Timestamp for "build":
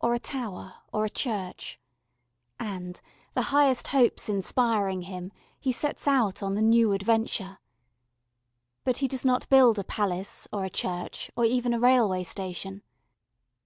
9.50-9.78